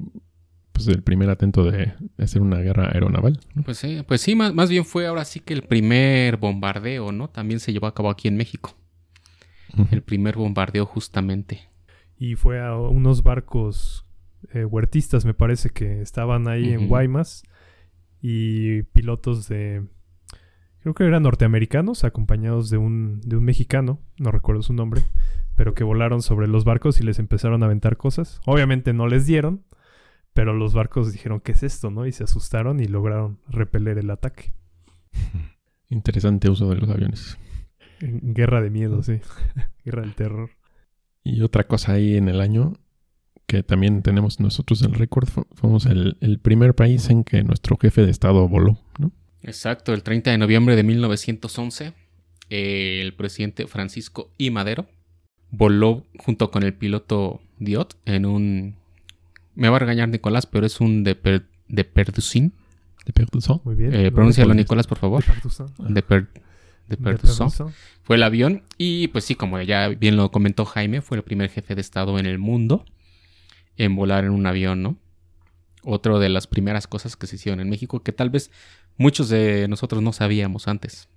pues 0.72 0.88
el 0.88 1.04
primer 1.04 1.30
atento 1.30 1.64
de, 1.64 1.94
de 2.18 2.24
hacer 2.24 2.42
una 2.42 2.58
guerra 2.60 2.90
aeronaval. 2.92 3.40
¿no? 3.54 3.64
Pues 3.64 3.78
sí, 3.78 4.04
pues 4.08 4.22
sí, 4.22 4.36
más, 4.36 4.54
más 4.54 4.70
bien 4.70 4.86
fue 4.86 5.08
ahora 5.08 5.26
sí 5.26 5.40
que 5.40 5.54
el 5.54 5.64
primer 5.64 6.38
bombardeo, 6.38 7.12
¿no? 7.12 7.30
También 7.30 7.60
se 7.60 7.74
llevó 7.74 7.88
a 7.88 7.94
cabo 7.94 8.10
aquí 8.10 8.28
en 8.28 8.38
México. 8.38 8.76
El 9.92 10.02
primer 10.02 10.36
bombardeo 10.36 10.86
justamente. 10.86 11.70
Y 12.18 12.36
fue 12.36 12.62
a 12.62 12.76
unos 12.76 13.24
barcos 13.24 14.06
eh, 14.54 14.66
huertistas, 14.66 15.26
me 15.26 15.34
parece, 15.34 15.70
que 15.70 16.02
estaban 16.02 16.48
ahí 16.48 16.74
en. 16.74 16.88
Guaymas. 16.88 17.44
Y 18.22 18.84
pilotos 18.84 19.48
de. 19.48 19.88
Creo 20.82 20.94
que 20.94 21.04
eran 21.04 21.24
norteamericanos, 21.24 22.04
acompañados 22.04 22.70
de 22.70 22.78
un, 22.78 23.22
de 23.22 23.38
un 23.38 23.44
mexicano, 23.44 24.00
no 24.18 24.32
recuerdo 24.32 24.64
su 24.64 24.74
nombre, 24.74 25.04
pero 25.56 25.76
que 25.76 25.84
volaron 25.84 26.24
sobre 26.24 26.48
los 26.48 26.64
barcos 26.64 27.00
y 27.00 27.04
les 27.04 27.20
empezaron 27.20 27.62
a 27.62 27.68
aventar 27.68 27.98
cosas. 27.98 28.42
Obviamente 28.48 28.92
no 28.92 29.08
les 29.08 29.28
dieron, 29.28 29.64
pero 30.34 30.54
los 30.54 30.74
barcos 30.74 31.12
dijeron, 31.12 31.40
¿qué 31.42 31.52
es 31.54 31.64
esto? 31.64 31.90
¿no? 31.92 32.06
Y 32.06 32.12
se 32.12 32.24
asustaron 32.24 32.80
y 32.80 32.86
lograron 32.86 33.40
repeler 33.50 33.98
el 33.98 34.10
ataque. 34.10 34.54
Interesante 35.90 36.50
uso 36.50 36.70
de 36.70 36.78
los 36.78 36.90
aviones. 36.90 37.38
Guerra 38.00 38.62
de 38.62 38.70
miedo, 38.70 39.04
sí. 39.04 39.20
Guerra 39.86 40.02
del 40.02 40.16
terror. 40.16 40.50
Y 41.24 41.42
otra 41.42 41.68
cosa 41.68 41.94
ahí 41.94 42.16
en 42.18 42.30
el 42.30 42.42
año 42.42 42.74
que 43.46 43.64
también 43.64 44.02
tenemos 44.02 44.40
nosotros 44.40 44.82
el 44.82 44.94
récord, 44.94 45.28
fu- 45.28 45.46
fuimos 45.54 45.86
el, 45.86 46.18
el 46.22 46.40
primer 46.40 46.74
país 46.74 47.10
en 47.10 47.24
que 47.26 47.44
nuestro 47.44 47.78
jefe 47.78 48.02
de 48.06 48.10
Estado 48.12 48.48
voló, 48.48 48.80
¿no? 48.98 49.12
Exacto, 49.44 49.94
el 49.94 50.04
30 50.04 50.32
de 50.32 50.38
noviembre 50.38 50.76
de 50.78 50.84
1911, 50.84 51.94
eh, 52.50 53.02
el 53.02 53.14
presidente 53.14 53.68
Francisco 53.68 54.32
I. 54.38 54.52
Madero 54.52 54.88
voló 55.50 56.06
junto 56.20 56.50
con 56.50 56.64
el 56.64 56.74
piloto 56.74 57.42
Diot 57.60 57.98
en 58.06 58.26
un... 58.26 58.76
Me 59.56 59.70
va 59.70 59.78
a 59.78 59.80
regañar 59.80 60.10
Nicolás, 60.10 60.46
pero 60.46 60.66
es 60.66 60.80
un 60.80 61.04
de, 61.04 61.16
per, 61.16 61.48
de 61.68 61.84
Perdusin. 61.84 62.54
De 63.06 63.14
Perduzón. 63.14 63.62
Muy 63.64 63.76
bien. 63.76 63.94
Eh, 63.94 64.12
pronúncialo. 64.12 64.54
Nicolás, 64.54 64.88
por 64.88 64.98
favor. 64.98 65.24
De 65.24 65.34
Parduzán. 65.34 65.68
De, 65.78 66.02
per, 66.02 66.28
de 66.88 66.96
De. 66.96 67.72
Fue 68.04 68.16
el 68.16 68.24
avión 68.24 68.64
y 68.78 69.08
pues 69.10 69.26
sí, 69.26 69.36
como 69.36 69.60
ya 69.62 69.88
bien 69.90 70.18
lo 70.18 70.32
comentó 70.32 70.66
Jaime, 70.66 71.02
fue 71.02 71.18
el 71.18 71.24
primer 71.24 71.50
jefe 71.50 71.76
de 71.76 71.82
Estado 71.82 72.20
en 72.20 72.26
el 72.26 72.38
mundo 72.38 72.86
en 73.78 73.96
volar 73.96 74.26
en 74.26 74.32
un 74.32 74.46
avión, 74.46 74.84
¿no? 74.84 74.98
Otra 75.84 76.20
de 76.20 76.30
las 76.30 76.48
primeras 76.48 76.88
cosas 76.88 77.16
que 77.16 77.28
se 77.28 77.38
hicieron 77.38 77.60
en 77.60 77.70
México 77.70 78.04
que 78.04 78.12
tal 78.12 78.30
vez 78.30 78.52
muchos 78.98 79.30
de 79.30 79.68
nosotros 79.68 80.04
no 80.04 80.14
sabíamos 80.14 80.68
antes. 80.68 81.08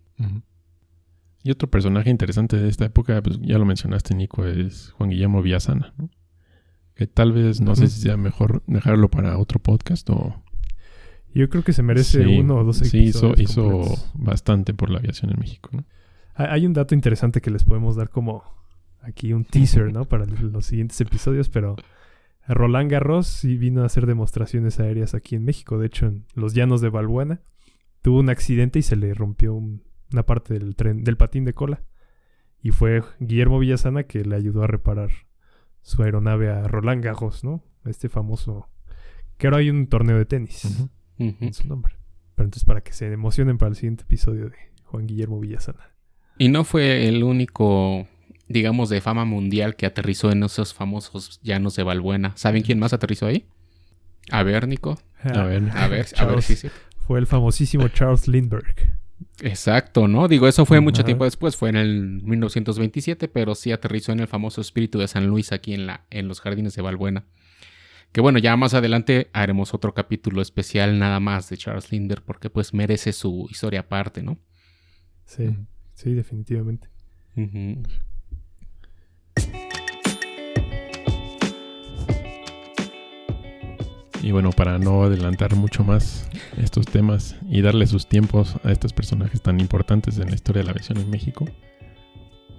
Y 1.43 1.51
otro 1.51 1.69
personaje 1.69 2.09
interesante 2.09 2.57
de 2.57 2.69
esta 2.69 2.87
época, 2.87 3.21
pues 3.23 3.39
ya 3.43 3.59
lo 3.59 3.67
mencionaste, 3.67 4.15
Nico, 4.15 4.47
es 4.47 4.93
Juan 4.93 5.11
Guillermo 5.11 5.43
Villasana, 5.43 5.93
¿no? 5.99 6.09
Que 6.95 7.07
tal 7.07 7.33
vez, 7.33 7.61
no 7.61 7.75
sé 7.75 7.89
si 7.89 8.01
sea 8.01 8.17
mejor 8.17 8.63
dejarlo 8.67 9.09
para 9.11 9.37
otro 9.39 9.59
podcast 9.61 10.09
o... 10.11 10.41
Yo 11.35 11.49
creo 11.49 11.65
que 11.65 11.73
se 11.73 11.83
merece 11.83 12.23
Sí, 12.25 12.39
uno 12.39 12.59
o 12.59 12.65
dos 12.65 12.77
Sí, 12.79 12.99
hizo, 12.99 13.33
episodios 13.33 13.51
hizo 13.51 14.11
bastante 14.15 14.73
por 14.73 14.91
la 14.91 14.99
aviación 14.99 15.33
en 15.33 15.41
México, 15.41 15.71
¿no? 15.73 15.85
Hay 16.35 16.47
hay 16.51 16.67
un 16.67 16.73
dato 16.73 16.95
interesante 16.95 17.41
que 17.41 17.51
les 17.51 17.65
podemos 17.65 17.97
dar 17.97 18.09
como 18.11 18.45
aquí 19.01 19.33
un 19.33 19.45
teaser, 19.45 19.93
¿no? 19.93 20.05
Para 20.05 20.25
los 20.27 20.67
siguientes 20.67 21.01
episodios, 21.01 21.49
pero 21.49 21.75
Roland 22.47 22.89
Garros 22.91 23.27
sí 23.27 23.57
vino 23.57 23.83
a 23.83 23.87
hacer 23.87 24.07
demostraciones 24.07 24.79
aéreas 24.79 25.15
aquí 25.15 25.35
en 25.35 25.45
México. 25.45 25.79
De 25.79 25.87
hecho, 25.87 26.07
en 26.07 26.25
los 26.35 26.55
llanos 26.55 26.81
de 26.81 26.91
Balbuena 26.91 27.41
tuvo 28.03 28.21
un 28.21 28.31
accidente 28.31 28.79
y 28.79 28.83
se 28.83 28.95
le 28.97 29.13
rompió 29.15 29.55
un- 29.55 29.83
una 30.13 30.23
parte 30.25 30.55
del 30.55 30.77
tren, 30.77 31.03
del 31.03 31.17
patín 31.17 31.45
de 31.45 31.55
cola. 31.55 31.83
Y 32.63 32.71
fue 32.71 33.03
Guillermo 33.19 33.59
Villasana 33.59 34.05
que 34.05 34.25
le 34.25 34.37
ayudó 34.37 34.63
a 34.63 34.67
reparar 34.69 35.11
su 35.85 36.03
aeronave 36.03 36.51
a 36.51 36.67
Roland 36.67 37.05
Garros, 37.05 37.45
¿no? 37.45 37.63
Este 37.85 38.09
famoso. 38.09 38.69
Que 39.37 39.47
ahora 39.47 39.59
hay 39.59 39.71
un 39.71 39.87
torneo 39.87 40.17
de 40.19 40.25
tenis 40.25 40.65
Ujú. 40.65 40.91
Ujú. 41.21 41.37
en 41.45 41.55
su 41.55 41.69
nombre. 41.69 41.95
Pero 42.35 42.47
entonces 42.47 42.65
para 42.65 42.81
que 42.81 42.93
se 42.93 43.13
emocionen 43.13 43.57
para 43.59 43.69
el 43.71 43.77
siguiente 43.77 44.03
episodio 44.03 44.51
de 44.51 44.57
Juan 44.85 45.07
Guillermo 45.07 45.39
Villasana. 45.39 45.93
Y 46.39 46.49
no 46.49 46.65
fue 46.65 47.07
el 47.07 47.23
único, 47.23 48.09
digamos, 48.49 48.89
de 48.89 49.01
fama 49.01 49.25
mundial 49.25 49.77
que 49.77 49.87
aterrizó 49.87 50.33
en 50.33 50.43
esos 50.43 50.75
famosos 50.75 51.39
llanos 51.43 51.77
de 51.77 51.85
Balbuena. 51.85 52.33
¿Saben 52.37 52.63
quién 52.65 52.81
más 52.81 52.93
aterrizó 52.93 53.27
ahí? 53.27 53.47
A 54.33 54.43
ver, 54.43 54.67
Nico. 54.67 54.99
A 55.23 55.29
ver. 55.29 55.39
A 55.39 55.45
ver, 55.47 55.71
a 55.77 55.89
ver 55.89 56.07
Charles- 56.07 56.45
si 56.45 56.57
sí. 56.57 56.69
Fue 57.07 57.19
el 57.21 57.27
famosísimo 57.27 57.87
Charles 57.89 58.27
Lindbergh. 58.27 58.75
Exacto, 59.41 60.09
¿no? 60.09 60.29
Digo, 60.29 60.47
eso 60.49 60.65
fue 60.65 60.81
mucho 60.81 61.01
Ajá. 61.01 61.07
tiempo 61.07 61.25
después, 61.25 61.57
fue 61.57 61.69
en 61.71 61.77
el 61.77 62.23
1927, 62.23 63.29
pero 63.29 63.55
sí 63.55 63.73
aterrizó 63.73 64.13
en 64.13 64.21
el 64.21 64.29
famoso 64.29 64.61
Espíritu 64.61 64.99
de 64.99 65.09
San 65.09 65.27
Luis 65.27 65.53
aquí 65.53 65.75
en, 65.75 65.87
la, 65.87 66.05
en 66.11 66.29
los 66.29 66.41
jardines 66.41 66.75
de 66.75 66.83
Balbuena. 66.83 67.25
Que 68.13 68.21
bueno, 68.21 68.39
ya 68.39 68.57
más 68.57 68.75
adelante 68.75 69.29
haremos 69.33 69.75
otro 69.75 69.93
capítulo 69.93 70.41
especial 70.41 70.99
nada 70.99 71.19
más 71.19 71.49
de 71.49 71.57
Charles 71.57 71.91
Lindbergh 71.91 72.23
porque 72.23 72.49
pues 72.49 72.73
merece 72.73 73.13
su 73.13 73.49
historia 73.51 73.81
aparte, 73.81 74.23
¿no? 74.23 74.39
Sí. 75.25 75.57
Sí, 75.95 76.13
definitivamente. 76.13 76.89
Y 84.25 84.33
bueno, 84.33 84.53
para 84.53 84.79
no 84.79 85.03
adelantar 85.05 85.55
mucho 85.55 85.85
más 85.85 86.27
estos 86.57 86.87
temas 86.87 87.37
y 87.47 87.61
darle 87.61 87.87
sus 87.87 88.09
tiempos 88.09 88.57
a 88.65 88.73
estos 88.73 88.95
personajes 88.95 89.43
tan 89.43 89.61
importantes 89.61 90.17
en 90.19 90.31
la 90.31 90.35
historia 90.35 90.61
de 90.63 90.65
la 90.65 90.71
aviación 90.71 90.97
en 90.97 91.11
México, 91.11 91.45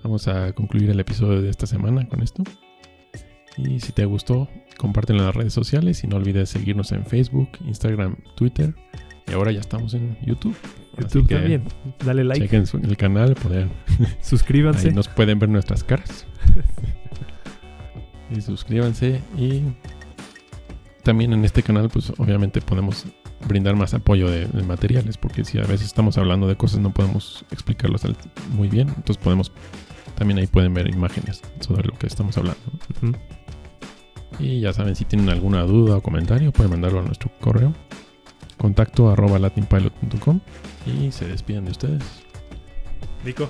vamos 0.03 0.27
a 0.27 0.53
concluir 0.53 0.91
el 0.91 0.99
episodio 0.99 1.41
de 1.41 1.49
esta 1.49 1.65
semana 1.65 2.07
con 2.07 2.21
esto. 2.21 2.43
Y 3.57 3.79
si 3.79 3.93
te 3.93 4.05
gustó, 4.05 4.47
compártelo 4.77 5.21
en 5.21 5.25
las 5.25 5.35
redes 5.35 5.53
sociales 5.53 6.03
y 6.03 6.07
no 6.07 6.17
olvides 6.17 6.49
seguirnos 6.49 6.91
en 6.91 7.03
Facebook, 7.03 7.49
Instagram, 7.65 8.17
Twitter 8.35 8.75
y 9.27 9.33
ahora 9.33 9.51
ya 9.51 9.61
estamos 9.61 9.95
en 9.95 10.19
YouTube. 10.23 10.55
YouTube 10.99 11.27
también. 11.27 11.63
Dale 12.05 12.25
like, 12.25 12.41
Chequen 12.41 12.67
su- 12.67 12.77
el 12.77 12.95
canal, 12.95 13.35
suscríbanse. 14.21 14.89
ahí 14.89 14.93
nos 14.93 15.07
pueden 15.07 15.39
ver 15.39 15.49
nuestras 15.49 15.83
caras. 15.83 16.27
y 18.29 18.39
suscríbanse 18.41 19.19
y 19.35 19.63
también 21.05 21.31
en 21.31 21.45
este 21.45 21.63
canal 21.63 21.87
pues 21.89 22.11
obviamente 22.17 22.59
podemos 22.59 23.05
brindar 23.47 23.75
más 23.77 23.93
apoyo 23.93 24.29
de, 24.29 24.47
de 24.47 24.63
materiales 24.63 25.17
porque 25.17 25.45
si 25.45 25.57
a 25.59 25.61
veces 25.61 25.83
estamos 25.87 26.17
hablando 26.17 26.47
de 26.47 26.57
cosas 26.57 26.79
no 26.81 26.91
podemos 26.91 27.45
explicarlos 27.51 28.03
al- 28.03 28.17
muy 28.53 28.67
bien. 28.67 28.89
Entonces 28.89 29.17
podemos 29.17 29.51
también 30.15 30.39
ahí 30.39 30.47
pueden 30.47 30.73
ver 30.73 30.89
imágenes 30.89 31.41
sobre 31.61 31.87
lo 31.87 31.93
que 31.93 32.07
estamos 32.07 32.37
hablando. 32.37 32.59
Y 34.39 34.59
ya 34.59 34.73
saben 34.73 34.95
si 34.95 35.05
tienen 35.05 35.29
alguna 35.29 35.63
duda 35.63 35.97
o 35.97 36.01
comentario 36.01 36.51
pueden 36.51 36.71
mandarlo 36.71 36.99
a 36.99 37.03
nuestro 37.03 37.31
correo 37.39 37.73
contacto 38.57 39.09
arroba 39.09 39.37
latinpilot.com 39.39 40.39
y 40.85 41.11
se 41.11 41.27
despiden 41.27 41.65
de 41.65 41.71
ustedes. 41.71 42.03
Nico. 43.23 43.49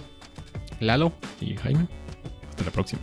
Lalo. 0.80 1.14
y 1.42 1.56
Jaime 1.56 1.88
hasta 2.50 2.64
la 2.66 2.72
próxima 2.72 3.02